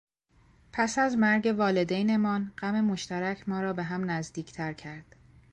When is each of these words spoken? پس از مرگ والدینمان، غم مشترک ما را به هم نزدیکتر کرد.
پس 0.71 0.99
از 0.99 1.17
مرگ 1.17 1.55
والدینمان، 1.57 2.51
غم 2.57 2.81
مشترک 2.81 3.49
ما 3.49 3.61
را 3.61 3.73
به 3.73 3.83
هم 3.83 4.11
نزدیکتر 4.11 4.73
کرد. 4.73 5.15